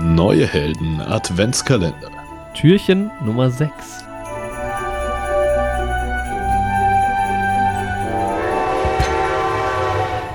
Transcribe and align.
Neue 0.00 0.46
Helden 0.46 1.00
Adventskalender. 1.02 2.10
Türchen 2.54 3.10
Nummer 3.24 3.50
6. 3.50 3.70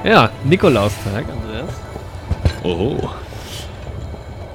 Ja, 0.04 0.30
Nikolaustag, 0.44 1.26
Andreas. 1.30 1.74
Oho, 2.64 3.10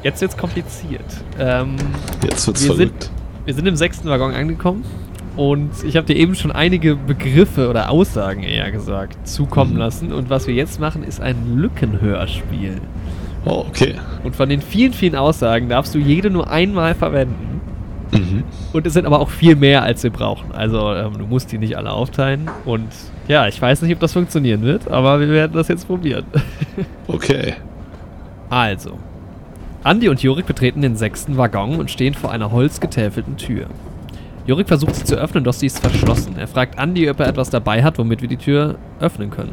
Jetzt 0.03 0.21
wird's 0.23 0.37
kompliziert. 0.37 1.05
Ähm, 1.39 1.77
jetzt 2.23 2.47
wird's 2.47 2.63
Wir 2.63 2.69
sind- 2.75 2.77
verrückt. 2.89 3.11
wir 3.45 3.53
sind 3.55 3.67
im 3.67 3.77
sechsten 3.77 4.09
Waggon 4.09 4.33
angekommen 4.35 4.83
und 5.41 5.71
ich 5.87 5.97
habe 5.97 6.07
dir 6.07 6.17
eben 6.17 6.35
schon 6.35 6.53
einige 6.53 6.97
Begriffe 6.97 7.71
oder 7.71 7.89
Aussagen 7.89 8.43
eher 8.43 8.71
gesagt 8.71 9.27
zukommen 9.27 9.73
Mhm. 9.73 9.79
lassen. 9.79 10.13
Und 10.13 10.29
was 10.29 10.47
wir 10.47 10.53
jetzt 10.53 10.79
machen, 10.79 11.03
ist 11.03 11.19
ein 11.23 11.57
Lückenhörspiel. 11.57 12.75
Oh, 13.47 13.65
okay. 13.67 13.95
Und 14.23 14.37
von 14.37 14.51
den 14.51 14.61
vielen, 14.61 14.93
vielen 14.93 15.15
Aussagen 15.15 15.71
darfst 15.71 15.95
du 15.95 15.99
jede 15.99 16.29
nur 16.29 16.51
einmal 16.51 16.95
verwenden. 16.95 17.63
Mhm. 18.13 18.43
Und 18.75 18.87
es 18.87 18.93
sind 18.93 19.07
aber 19.07 19.19
auch 19.19 19.31
viel 19.31 19.57
mehr, 19.57 19.83
als 19.83 20.03
wir 20.03 20.11
brauchen. 20.11 20.53
Also 20.53 20.93
ähm, 20.93 21.17
du 21.17 21.25
musst 21.27 21.51
die 21.53 21.57
nicht 21.57 21.75
alle 21.79 21.91
aufteilen. 21.91 22.51
Und 22.67 22.89
ja, 23.27 23.49
ich 23.49 23.63
weiß 23.63 23.81
nicht, 23.81 23.95
ob 23.95 24.01
das 24.01 24.13
funktionieren 24.13 24.61
wird, 24.61 24.91
aber 24.91 25.21
wir 25.21 25.29
werden 25.31 25.53
das 25.55 25.69
jetzt 25.69 25.87
probieren. 25.87 26.25
Okay. 27.07 27.55
Also, 28.51 28.99
Andi 29.85 30.11
und 30.11 30.23
Jorik 30.23 30.45
betreten 30.47 30.83
den 30.83 30.97
sechsten 30.97 31.39
Waggon 31.39 31.77
und 31.81 31.91
stehen 31.91 32.13
vor 32.13 32.31
einer 32.31 32.53
holzgetäfelten 32.53 33.39
Tür. 33.39 33.67
Jorik 34.51 34.67
versucht 34.67 34.97
sie 34.97 35.05
zu 35.05 35.15
öffnen, 35.15 35.45
doch 35.45 35.53
sie 35.53 35.67
ist 35.67 35.79
verschlossen. 35.79 36.35
Er 36.37 36.49
fragt 36.49 36.77
Andi, 36.77 37.09
ob 37.09 37.21
er 37.21 37.29
etwas 37.29 37.51
dabei 37.51 37.85
hat, 37.85 37.99
womit 37.99 38.21
wir 38.21 38.27
die 38.27 38.37
Tür 38.37 38.79
öffnen 38.99 39.31
können. 39.31 39.53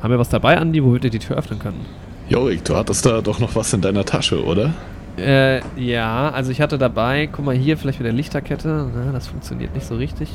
Haben 0.00 0.12
wir 0.12 0.20
was 0.20 0.28
dabei, 0.28 0.56
Andi, 0.56 0.84
womit 0.84 1.02
wir 1.02 1.10
die 1.10 1.18
Tür 1.18 1.36
öffnen 1.36 1.58
können? 1.58 1.84
Jorik, 2.28 2.64
du 2.64 2.76
hattest 2.76 3.04
da 3.04 3.22
doch 3.22 3.40
noch 3.40 3.56
was 3.56 3.72
in 3.72 3.80
deiner 3.80 4.04
Tasche, 4.04 4.44
oder? 4.44 4.72
Äh, 5.18 5.62
ja, 5.76 6.30
also 6.30 6.52
ich 6.52 6.60
hatte 6.60 6.78
dabei, 6.78 7.28
guck 7.32 7.44
mal 7.44 7.56
hier, 7.56 7.76
vielleicht 7.76 7.98
wieder 7.98 8.12
Lichterkette. 8.12 8.88
Na, 8.94 9.10
das 9.10 9.26
funktioniert 9.26 9.74
nicht 9.74 9.84
so 9.84 9.96
richtig. 9.96 10.30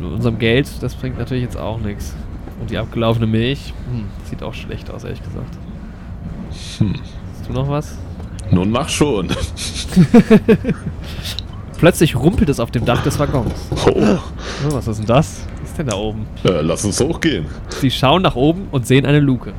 Mit 0.00 0.12
unserem 0.12 0.38
Geld, 0.38 0.68
das 0.80 0.94
bringt 0.94 1.18
natürlich 1.18 1.42
jetzt 1.42 1.56
auch 1.56 1.80
nichts. 1.80 2.14
Und 2.60 2.70
die 2.70 2.78
abgelaufene 2.78 3.26
Milch, 3.26 3.74
hm, 3.90 4.04
sieht 4.30 4.44
auch 4.44 4.54
schlecht 4.54 4.92
aus, 4.92 5.02
ehrlich 5.02 5.24
gesagt. 5.24 5.58
Hm. 6.78 6.94
Hast 7.32 7.48
du 7.48 7.52
noch 7.52 7.68
was? 7.68 7.98
Nun 8.52 8.70
mach 8.70 8.88
schon. 8.88 9.26
Plötzlich 11.84 12.16
rumpelt 12.16 12.48
es 12.48 12.60
auf 12.60 12.70
dem 12.70 12.86
Dach 12.86 13.02
des 13.02 13.18
Waggons. 13.18 13.52
Oh, 13.84 13.90
Oh, 13.94 14.18
was 14.70 14.88
ist 14.88 15.00
denn 15.00 15.06
das? 15.06 15.42
Was 15.60 15.68
ist 15.68 15.78
denn 15.78 15.88
da 15.88 15.96
oben? 15.96 16.26
äh, 16.42 16.62
lass 16.62 16.82
uns 16.82 16.98
hochgehen. 16.98 17.44
Sie 17.68 17.90
schauen 17.90 18.22
nach 18.22 18.36
oben 18.36 18.68
und 18.70 18.86
sehen 18.86 19.04
eine 19.04 19.20
Luke. 19.20 19.52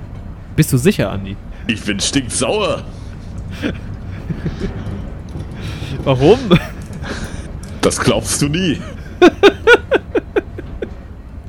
Bist 0.55 0.73
du 0.73 0.77
sicher, 0.77 1.11
Andi? 1.11 1.37
Ich 1.67 1.83
bin 1.83 1.99
stinksauer. 1.99 2.81
Warum? 6.03 6.39
Das 7.81 7.99
glaubst 7.99 8.41
du 8.41 8.47
nie. 8.47 8.81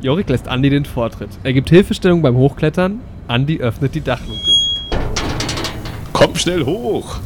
Jorik 0.03 0.29
lässt 0.29 0.47
Andi 0.47 0.69
den 0.69 0.85
Vortritt. 0.85 1.31
Er 1.43 1.55
gibt 1.55 1.71
Hilfestellung 1.71 2.21
beim 2.21 2.37
Hochklettern. 2.37 3.01
Andi 3.29 3.61
öffnet 3.61 3.95
die 3.95 4.03
Dachluke. 4.03 4.51
Komm 6.13 6.37
schnell 6.37 6.67
hoch. 6.67 7.17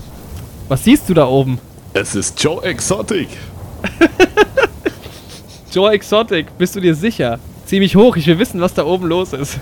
Was 0.69 0.85
siehst 0.85 1.09
du 1.09 1.15
da 1.15 1.27
oben? 1.27 1.59
Es 1.93 2.15
ist 2.15 2.41
Joe 2.43 2.63
Exotic. 2.63 3.29
Joe 5.73 5.93
Exotic, 5.93 6.57
bist 6.57 6.77
du 6.77 6.81
dir 6.81 6.95
sicher? 6.95 7.41
Zieh 7.67 7.81
mich 7.81 7.97
hoch, 7.97 8.17
ich 8.17 8.27
will 8.29 8.39
wissen, 8.39 8.61
was 8.61 8.75
da 8.75 8.85
oben 8.85 9.07
los 9.07 9.33
ist. 9.33 9.59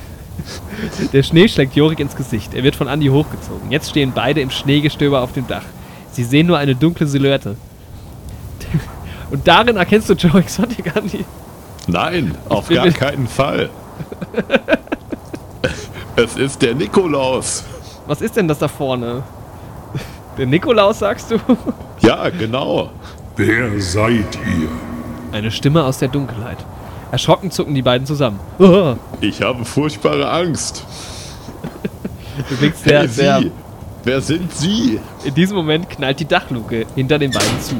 Der 1.12 1.23
Schnee 1.23 1.48
schlägt 1.48 1.75
Jorik 1.75 2.01
ins 2.01 2.15
Gesicht. 2.15 2.53
Er 2.53 2.62
wird 2.62 2.77
von 2.77 2.87
Andi 2.87 3.07
hochgezogen. 3.09 3.70
Jetzt 3.70 3.91
stehen 3.91 4.12
beide 4.15 4.43
im 4.43 4.51
Schneegestöber 4.51 5.23
auf 5.23 5.33
dem 5.33 5.47
Dach. 5.47 5.65
Sie 6.12 6.23
sehen 6.23 6.47
nur 6.47 6.59
eine 6.59 6.75
dunkle 6.75 7.07
Silhouette. 7.07 7.57
Und 9.31 9.48
darin 9.48 9.77
erkennst 9.77 10.11
du 10.11 10.14
Joe 10.14 10.41
Exotic, 10.41 10.95
Andi. 10.97 11.25
Nein, 11.86 12.36
auf 12.51 12.69
gar 12.69 12.91
keinen 12.91 13.27
Fall. 13.27 13.70
Es 16.17 16.36
ist 16.36 16.61
der 16.61 16.75
Nikolaus. 16.75 17.64
Was 18.07 18.20
ist 18.20 18.36
denn 18.36 18.48
das 18.48 18.58
da 18.58 18.69
vorne? 18.69 19.23
Der 20.36 20.47
Nikolaus, 20.47 20.98
sagst 20.98 21.31
du? 21.31 21.39
Ja, 22.08 22.30
genau. 22.30 22.89
Wer 23.36 23.79
seid 23.83 24.39
ihr? 24.46 24.69
Eine 25.30 25.51
Stimme 25.51 25.85
aus 25.85 25.98
der 25.98 26.08
Dunkelheit. 26.08 26.57
Erschrocken 27.13 27.51
zucken 27.51 27.74
die 27.74 27.83
beiden 27.83 28.07
zusammen. 28.07 28.41
Oh, 28.58 28.95
Ich 29.20 29.42
habe 29.42 29.63
furchtbare 29.63 30.27
Angst. 30.30 30.86
du 32.48 32.57
blickst 32.57 32.85
sehr, 32.85 33.01
Hey, 33.01 33.08
sehr. 33.08 33.39
Sie. 33.41 33.52
Wer 34.05 34.20
sind 34.23 34.55
Sie? 34.55 34.98
In 35.24 35.35
diesem 35.35 35.55
Moment 35.58 35.91
knallt 35.91 36.19
die 36.20 36.24
Dachluke 36.24 36.86
hinter 36.95 37.19
den 37.19 37.30
beiden 37.30 37.61
zu. 37.61 37.74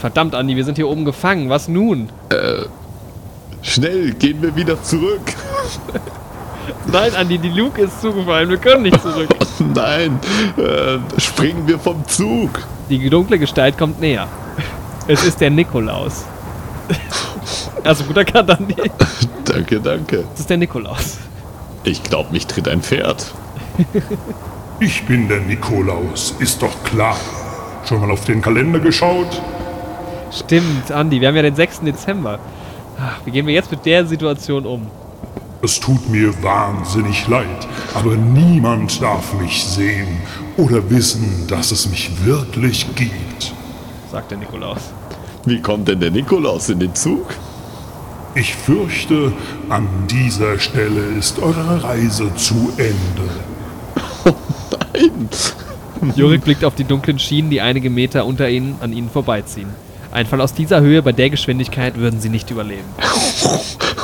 Verdammt, 0.00 0.34
Andi, 0.34 0.56
wir 0.56 0.64
sind 0.64 0.74
hier 0.74 0.88
oben 0.88 1.04
gefangen. 1.04 1.50
Was 1.50 1.68
nun? 1.68 2.08
Schnell, 3.62 4.10
gehen 4.14 4.42
wir 4.42 4.56
wieder 4.56 4.82
zurück. 4.82 5.20
Nein, 6.90 7.14
Andi, 7.14 7.38
die 7.38 7.48
Luke 7.50 7.80
ist 7.82 8.00
zugefallen. 8.00 8.48
Wir 8.48 8.56
können 8.58 8.82
nicht 8.82 9.00
zurück. 9.00 9.28
Nein, 9.74 10.18
äh, 10.56 10.98
springen 11.20 11.66
wir 11.66 11.78
vom 11.78 12.06
Zug. 12.06 12.50
Die 12.88 13.08
dunkle 13.10 13.38
Gestalt 13.38 13.78
kommt 13.78 14.00
näher. 14.00 14.26
Es 15.06 15.24
ist 15.24 15.40
der 15.40 15.50
Nikolaus. 15.50 16.24
Also 17.84 18.04
gut 18.04 18.16
erkannt, 18.16 18.50
Andi. 18.50 18.76
Danke, 19.44 19.80
danke. 19.80 20.24
Es 20.34 20.40
ist 20.40 20.50
der 20.50 20.58
Nikolaus. 20.58 21.18
Ich 21.84 22.02
glaube, 22.02 22.30
mich 22.32 22.46
tritt 22.46 22.68
ein 22.68 22.82
Pferd. 22.82 23.32
Ich 24.80 25.04
bin 25.06 25.28
der 25.28 25.40
Nikolaus, 25.40 26.34
ist 26.38 26.62
doch 26.62 26.82
klar. 26.84 27.16
Schon 27.86 28.00
mal 28.00 28.10
auf 28.10 28.24
den 28.24 28.42
Kalender 28.42 28.78
geschaut? 28.78 29.40
Stimmt, 30.30 30.92
Andi, 30.92 31.20
wir 31.20 31.28
haben 31.28 31.36
ja 31.36 31.42
den 31.42 31.56
6. 31.56 31.80
Dezember. 31.80 32.38
Ach, 32.98 33.20
Wie 33.24 33.30
gehen 33.30 33.46
wir 33.46 33.54
jetzt 33.54 33.70
mit 33.70 33.84
der 33.86 34.06
Situation 34.06 34.66
um? 34.66 34.86
Es 35.62 35.78
tut 35.78 36.08
mir 36.08 36.42
wahnsinnig 36.42 37.28
leid, 37.28 37.68
aber 37.94 38.16
niemand 38.16 39.02
darf 39.02 39.34
mich 39.34 39.62
sehen 39.62 40.18
oder 40.56 40.88
wissen, 40.88 41.46
dass 41.48 41.70
es 41.70 41.88
mich 41.90 42.10
wirklich 42.24 42.86
gibt. 42.94 43.52
sagt 44.10 44.30
der 44.30 44.38
Nikolaus. 44.38 44.80
Wie 45.44 45.60
kommt 45.60 45.88
denn 45.88 46.00
der 46.00 46.10
Nikolaus 46.10 46.70
in 46.70 46.80
den 46.80 46.94
Zug? 46.94 47.34
Ich 48.34 48.54
fürchte, 48.54 49.32
an 49.68 49.86
dieser 50.08 50.58
Stelle 50.58 51.02
ist 51.18 51.38
eure 51.40 51.82
Reise 51.82 52.34
zu 52.36 52.72
Ende. 52.76 53.28
Nein. 54.94 55.28
Jorik 56.16 56.44
blickt 56.44 56.64
auf 56.64 56.74
die 56.74 56.84
dunklen 56.84 57.18
Schienen, 57.18 57.50
die 57.50 57.60
einige 57.60 57.90
Meter 57.90 58.24
unter 58.24 58.48
ihnen 58.48 58.76
an 58.80 58.92
ihnen 58.94 59.10
vorbeiziehen. 59.10 59.68
Ein 60.12 60.26
Fall 60.26 60.40
aus 60.40 60.54
dieser 60.54 60.80
Höhe 60.80 61.02
bei 61.02 61.12
der 61.12 61.28
Geschwindigkeit 61.28 61.96
würden 61.98 62.20
sie 62.20 62.30
nicht 62.30 62.50
überleben. 62.50 62.88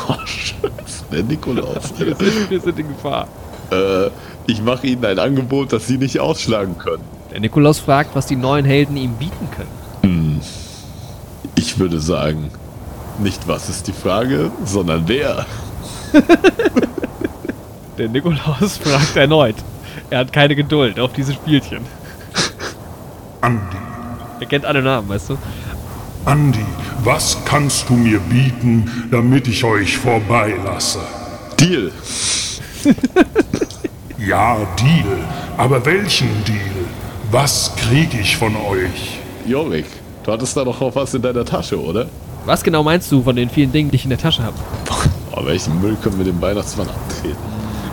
Oh, 0.09 0.15
Scheiße, 0.25 0.71
der 1.13 1.23
Nikolaus. 1.23 1.93
Wir 1.99 2.15
sind, 2.17 2.51
wir 2.51 2.61
sind 2.61 2.79
in 2.79 2.89
Gefahr. 2.89 3.29
äh, 3.71 4.11
ich 4.47 4.63
mache 4.63 4.87
Ihnen 4.87 5.05
ein 5.05 5.19
Angebot, 5.19 5.73
das 5.73 5.87
Sie 5.87 5.99
nicht 5.99 6.21
ausschlagen 6.21 6.79
können. 6.79 7.03
Der 7.33 7.41
Nikolaus 7.41 7.79
fragt, 7.81 8.15
was 8.15 8.27
die 8.27 8.37
neuen 8.37 8.65
Helden 8.65 8.97
ihm 8.97 9.13
bieten 9.15 9.49
können. 9.57 10.41
Ich 11.57 11.79
würde 11.79 11.99
sagen, 12.01 12.51
nicht 13.19 13.49
was 13.49 13.69
ist 13.69 13.87
die 13.89 13.93
Frage, 13.93 14.51
sondern 14.65 15.05
wer. 15.07 15.45
Der 17.99 18.09
Nikolaus 18.09 18.77
fragt 18.77 19.17
erneut. 19.17 19.57
Er 20.11 20.19
hat 20.21 20.33
keine 20.33 20.55
Geduld 20.55 21.01
auf 21.01 21.13
diese 21.13 21.33
Spielchen. 21.33 21.81
Andi, 23.41 23.77
Er 24.41 24.47
kennt 24.47 24.65
alle 24.65 24.83
Namen, 24.83 25.09
weißt 25.09 25.31
du? 25.31 25.39
Andi, 26.27 26.67
was 27.05 27.39
kannst 27.45 27.89
du 27.89 27.95
mir 27.95 28.19
bieten, 28.19 28.91
damit 29.13 29.47
ich 29.47 29.63
euch 29.63 29.97
vorbeilasse? 29.97 30.99
Deal. 31.59 31.93
Ja, 34.19 34.57
Deal. 34.77 35.19
Aber 35.57 35.85
welchen 35.87 36.29
Deal? 36.45 36.87
Was 37.31 37.71
krieg 37.77 38.09
ich 38.21 38.37
von 38.37 38.57
euch? 38.57 39.21
Jorik, 39.47 39.85
du 40.25 40.33
hattest 40.33 40.57
da 40.57 40.65
doch 40.65 40.81
noch 40.81 40.97
was 40.97 41.15
in 41.15 41.23
deiner 41.23 41.45
Tasche, 41.45 41.81
oder? 41.81 42.07
Was 42.45 42.65
genau 42.65 42.83
meinst 42.83 43.13
du 43.13 43.23
von 43.23 43.37
den 43.37 43.49
vielen 43.49 43.71
Dingen, 43.71 43.91
die 43.91 43.97
ich 43.97 44.05
in 44.05 44.11
der 44.11 44.19
Tasche 44.19 44.43
habe? 44.43 44.57
Oh, 45.33 45.45
welchen 45.45 45.81
Müll 45.81 45.97
können 46.03 46.19
wir 46.19 46.25
dem 46.25 46.41
Weihnachtsmann 46.41 46.89
abtreten? 46.89 47.37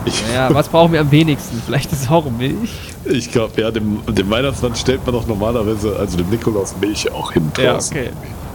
Ich, 0.06 0.22
Ja, 0.34 0.52
was 0.52 0.68
brauchen 0.68 0.92
wir 0.92 1.00
am 1.00 1.10
wenigsten? 1.10 1.62
Vielleicht 1.64 1.90
ist 1.92 2.10
auch 2.10 2.28
Milch? 2.30 2.70
ich 3.04 3.30
glaube, 3.30 3.60
ja, 3.60 3.70
dem, 3.70 4.00
dem 4.06 4.30
Weihnachtsmann 4.30 4.74
stellt 4.74 5.04
man 5.06 5.14
doch 5.14 5.26
normalerweise, 5.26 5.96
also 5.98 6.16
dem 6.18 6.28
Nikolaus 6.30 6.74
Milch 6.80 7.10
auch 7.12 7.32
hin 7.32 7.50
Ja, 7.58 7.72
draußen. 7.74 7.96
okay. 7.96 8.10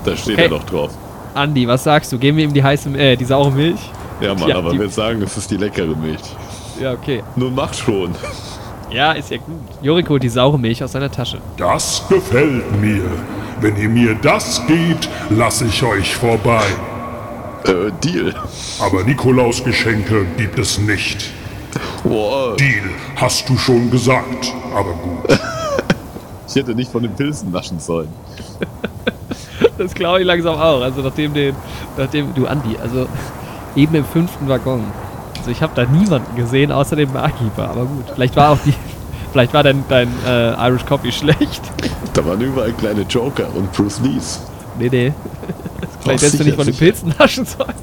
Da 0.05 0.15
steht 0.15 0.33
Okay. 0.35 0.43
er 0.43 0.49
doch 0.49 0.63
drauf. 0.63 0.91
Andi, 1.33 1.67
was 1.67 1.83
sagst 1.83 2.11
du? 2.11 2.17
Geben 2.17 2.37
wir 2.37 2.43
ihm 2.45 2.53
die 2.53 2.63
heiße, 2.63 2.89
äh, 2.97 3.15
die 3.15 3.25
saure 3.25 3.51
Milch? 3.51 3.79
Ja, 4.21 4.33
Mann, 4.35 4.49
Ja, 4.49 4.57
aber 4.57 4.73
wir 4.73 4.89
sagen, 4.89 5.21
es 5.21 5.37
ist 5.37 5.49
die 5.51 5.57
leckere 5.57 5.95
Milch. 5.95 6.19
Ja, 6.79 6.93
okay. 6.93 7.23
Nun 7.35 7.53
mach 7.55 7.73
schon. 7.73 8.15
Ja, 8.91 9.11
ist 9.11 9.29
ja 9.29 9.37
gut. 9.37 9.55
Jorik 9.81 10.09
holt 10.09 10.23
die 10.23 10.29
saure 10.29 10.57
Milch 10.57 10.83
aus 10.83 10.93
seiner 10.93 11.11
Tasche. 11.11 11.37
Das 11.57 12.03
gefällt 12.09 12.79
mir. 12.81 13.01
Wenn 13.61 13.75
ihr 13.77 13.89
mir 13.89 14.15
das 14.15 14.65
gebt, 14.67 15.07
lasse 15.29 15.65
ich 15.65 15.83
euch 15.83 16.15
vorbei. 16.15 16.63
Äh, 17.65 17.91
Deal. 18.03 18.33
Aber 18.79 19.03
Nikolausgeschenke 19.03 20.25
gibt 20.37 20.57
es 20.57 20.79
nicht. 20.79 21.29
Boah, 22.03 22.55
Deal, 22.55 22.89
hast 23.15 23.47
du 23.49 23.57
schon 23.57 23.89
gesagt. 23.91 24.53
Aber 24.73 24.93
gut. 24.93 25.39
ich 26.47 26.55
hätte 26.55 26.75
nicht 26.75 26.91
von 26.91 27.03
den 27.03 27.13
Pilzen 27.13 27.51
naschen 27.51 27.79
sollen. 27.79 28.09
Das 29.77 29.93
glaube 29.93 30.19
ich 30.19 30.25
langsam 30.25 30.55
auch. 30.55 30.81
Also 30.81 31.01
nachdem 31.01 31.33
den, 31.33 31.55
nachdem 31.97 32.33
du 32.33 32.47
Andi, 32.47 32.77
also 32.81 33.07
eben 33.75 33.95
im 33.95 34.05
fünften 34.05 34.47
Waggon. 34.49 34.83
Also 35.37 35.51
ich 35.51 35.61
habe 35.61 35.71
da 35.73 35.85
niemanden 35.85 36.35
gesehen 36.35 36.71
außer 36.71 36.95
dem 36.97 37.11
Barkeeper. 37.11 37.69
Aber 37.69 37.85
gut, 37.85 38.05
vielleicht 38.13 38.35
war 38.35 38.51
auch 38.51 38.57
die, 38.65 38.73
vielleicht 39.31 39.53
war 39.53 39.63
dein, 39.63 39.83
dein 39.87 40.09
äh, 40.27 40.67
Irish 40.67 40.85
Coffee 40.85 41.11
schlecht. 41.13 41.61
Da 42.13 42.25
waren 42.25 42.41
überall 42.41 42.73
kleine 42.73 43.01
Joker 43.03 43.47
und 43.55 43.71
Bruce 43.71 44.01
Lees. 44.01 44.41
Nee, 44.77 44.89
nee. 44.91 45.13
Vielleicht 46.01 46.23
hättest 46.23 46.39
du 46.39 46.43
nicht 46.43 46.55
von 46.55 46.65
den. 46.65 46.75
Pilzen 46.75 47.13
naschen 47.17 47.45
sollen. 47.45 47.73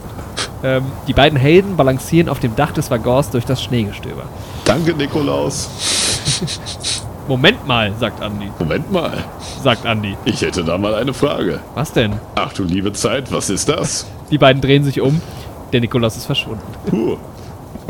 Ähm, 0.62 0.84
die 1.06 1.12
beiden 1.12 1.38
Helden 1.38 1.76
balancieren 1.76 2.28
auf 2.28 2.40
dem 2.40 2.56
Dach 2.56 2.72
des 2.72 2.90
Waggons 2.90 3.30
durch 3.30 3.44
das 3.44 3.62
Schneegestöber. 3.62 4.22
Danke, 4.64 4.94
Nikolaus. 4.94 5.68
Moment 7.28 7.66
mal, 7.66 7.92
sagt 7.98 8.22
Andi. 8.22 8.48
Moment 8.58 8.90
mal, 8.92 9.12
Sagt 9.62 9.84
Andi. 9.84 10.16
ich 10.24 10.40
hätte 10.42 10.62
da 10.64 10.78
mal 10.78 10.94
eine 10.94 11.12
Frage. 11.12 11.60
Was 11.74 11.92
denn? 11.92 12.12
Ach 12.36 12.52
du 12.52 12.62
liebe 12.62 12.92
Zeit, 12.92 13.32
was 13.32 13.50
ist 13.50 13.68
das? 13.68 14.06
Die 14.30 14.38
beiden 14.38 14.62
drehen 14.62 14.84
sich 14.84 15.00
um. 15.00 15.20
Der 15.72 15.80
Nikolaus 15.80 16.16
ist 16.16 16.26
verschwunden. 16.26 16.62
Puh, 16.86 17.16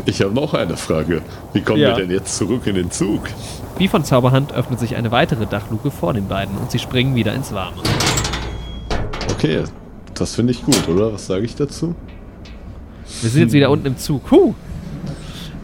ich 0.05 0.21
habe 0.21 0.33
noch 0.33 0.55
eine 0.55 0.75
Frage. 0.75 1.21
Wie 1.53 1.61
kommen 1.61 1.79
Ja. 1.79 1.89
wir 1.89 1.95
denn 2.03 2.09
jetzt 2.11 2.35
zurück 2.35 2.65
in 2.65 2.73
den 2.75 2.89
Zug? 2.89 3.21
Wie 3.77 3.87
von 3.87 4.03
Zauberhand 4.03 4.53
öffnet 4.53 4.79
sich 4.79 4.95
eine 4.95 5.11
weitere 5.11 5.45
Dachluke 5.45 5.91
vor 5.91 6.13
den 6.13 6.27
beiden 6.27 6.57
und 6.57 6.71
sie 6.71 6.79
springen 6.79 7.13
wieder 7.13 7.33
ins 7.35 7.53
Warme. 7.53 7.77
Okay, 9.31 9.63
das 10.15 10.33
finde 10.33 10.51
ich 10.53 10.65
gut, 10.65 10.87
oder? 10.87 11.13
Was 11.13 11.27
sage 11.27 11.45
ich 11.45 11.55
dazu? 11.55 11.93
Wir 13.21 13.29
sind 13.29 13.41
jetzt 13.41 13.53
wieder 13.53 13.69
unten 13.69 13.87
im 13.87 13.97
Zug. 13.97 14.29
Huh. 14.31 14.53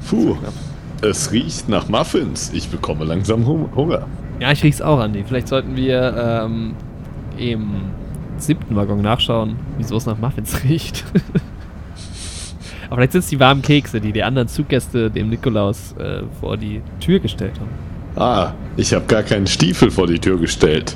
Puh, 0.10 0.38
es 1.02 1.32
riecht 1.32 1.70
nach 1.70 1.88
Muffins. 1.90 2.52
Ich 2.54 2.70
bekomme 2.70 3.06
langsam 3.06 3.46
Hunger. 3.48 4.08
Ja, 4.40 4.52
ich 4.52 4.64
riech's 4.64 4.82
auch, 4.82 5.00
Andi. 5.00 5.24
Vielleicht 5.28 5.48
sollten 5.48 5.76
wir 5.76 6.44
ähm, 6.46 6.74
im 7.38 7.72
siebten 8.38 8.76
Waggon 8.76 9.02
nachschauen, 9.02 9.56
wieso 9.78 9.98
es 9.98 10.06
nach 10.06 10.18
Muffins 10.18 10.64
riecht. 10.70 11.04
Aber 12.88 12.98
vielleicht 12.98 13.14
sind 13.14 13.22
es 13.24 13.28
die 13.28 13.40
warmen 13.40 13.62
Kekse, 13.62 14.02
die 14.02 14.12
die 14.12 14.24
anderen 14.24 14.48
Zuggäste 14.48 15.10
dem 15.10 15.30
Nikolaus 15.30 15.94
äh, 15.98 16.24
vor 16.40 16.58
die 16.58 16.82
Tür 17.00 17.20
gestellt 17.20 17.54
haben. 17.60 17.70
Ah, 18.16 18.54
ich 18.78 18.94
habe 18.94 19.06
gar 19.06 19.24
keinen 19.24 19.48
Stiefel 19.48 19.90
vor 19.90 20.06
die 20.08 20.20
Tür 20.20 20.38
gestellt, 20.38 20.96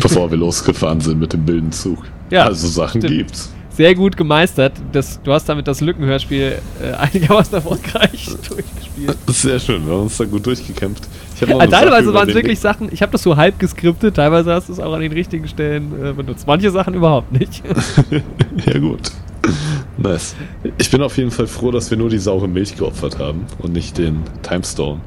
bevor 0.00 0.30
wir 0.30 0.38
losgefahren 0.38 1.00
sind 1.00 1.20
mit 1.20 1.32
dem 1.32 1.46
wilden 1.46 1.72
Zug. 1.72 2.04
Ja, 2.30 2.44
also 2.44 2.68
Sachen 2.68 3.00
stimmt. 3.02 3.16
gibt's. 3.16 3.52
Sehr 3.80 3.94
gut 3.94 4.14
gemeistert. 4.14 4.74
Das, 4.92 5.22
du 5.22 5.32
hast 5.32 5.48
damit 5.48 5.66
das 5.66 5.80
Lückenhörspiel 5.80 6.58
äh, 6.82 6.92
einigermaßen 6.98 7.54
erfolgreich 7.54 8.26
durchgespielt. 8.26 9.16
Sehr 9.28 9.58
schön, 9.58 9.86
wir 9.86 9.94
haben 9.94 10.02
uns 10.02 10.18
da 10.18 10.26
gut 10.26 10.44
durchgekämpft. 10.44 11.08
Ich 11.34 11.48
Also 11.48 11.66
teilweise 11.66 12.12
waren 12.12 12.28
es 12.28 12.34
wirklich 12.34 12.60
Sachen, 12.60 12.90
ich 12.92 13.00
habe 13.00 13.12
das 13.12 13.22
so 13.22 13.38
halb 13.38 13.58
geskriptet, 13.58 14.16
teilweise 14.16 14.52
hast 14.52 14.68
du 14.68 14.74
es 14.74 14.80
auch 14.80 14.92
an 14.92 15.00
den 15.00 15.12
richtigen 15.12 15.48
Stellen 15.48 15.94
äh, 16.04 16.12
benutzt. 16.12 16.46
Manche 16.46 16.70
Sachen 16.70 16.92
überhaupt 16.92 17.32
nicht. 17.32 17.62
Ja, 18.66 18.78
gut. 18.78 19.12
Nice. 19.96 20.36
Ich 20.76 20.90
bin 20.90 21.00
auf 21.00 21.16
jeden 21.16 21.30
Fall 21.30 21.46
froh, 21.46 21.70
dass 21.70 21.90
wir 21.90 21.96
nur 21.96 22.10
die 22.10 22.18
saure 22.18 22.48
Milch 22.48 22.76
geopfert 22.76 23.18
haben 23.18 23.46
und 23.60 23.72
nicht 23.72 23.96
den 23.96 24.20
Timestone 24.42 25.00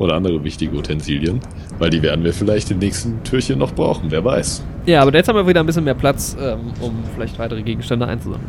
oder 0.00 0.14
andere 0.14 0.42
wichtige 0.42 0.76
Utensilien, 0.76 1.38
weil 1.78 1.90
die 1.90 2.02
werden 2.02 2.24
wir 2.24 2.32
vielleicht 2.32 2.72
im 2.72 2.78
nächsten 2.78 3.22
Türchen 3.22 3.60
noch 3.60 3.72
brauchen, 3.72 4.10
wer 4.10 4.24
weiß. 4.24 4.64
Ja, 4.86 5.02
aber 5.02 5.14
jetzt 5.14 5.28
haben 5.28 5.36
wir 5.36 5.46
wieder 5.46 5.60
ein 5.60 5.66
bisschen 5.66 5.84
mehr 5.84 5.94
Platz, 5.94 6.36
ähm, 6.40 6.72
um 6.80 6.94
vielleicht 7.14 7.38
weitere 7.38 7.62
Gegenstände 7.62 8.06
einzusammeln. 8.06 8.48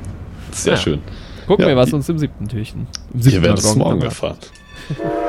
Sehr 0.51 0.73
Ja. 0.73 0.79
schön. 0.79 1.01
Gucken 1.47 1.63
Ja, 1.63 1.69
wir, 1.69 1.77
was 1.77 1.93
uns 1.93 2.07
im 2.09 2.17
siebten 2.17 2.47
Türchen. 2.47 2.87
Im 3.13 3.17
Ihr 3.19 3.23
siebten 3.23 3.41
werdet 3.43 3.59
es 3.59 3.75
morgen 3.75 4.01
erfahren. 4.01 4.37